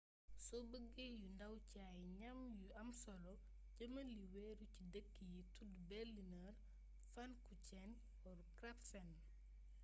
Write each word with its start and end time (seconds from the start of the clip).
so 0.45 0.55
beeggé 0.71 1.05
yu 1.19 1.25
ndaw 1.35 1.55
ci 1.67 1.77
ay 1.89 1.99
gnam 2.13 2.39
yu 2.63 2.69
am 2.81 2.89
solo 3.03 3.33
jémal 3.75 4.07
li 4.17 4.23
wéru 4.33 4.65
ci 4.73 4.81
deekk 4.93 5.13
yi 5.31 5.39
tudd 5.55 5.73
berliner 5.89 6.55
pfannkuchen 7.07 7.89
or 8.29 8.37
krapfen 8.57 9.09